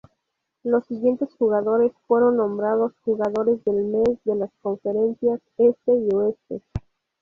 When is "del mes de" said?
3.65-4.33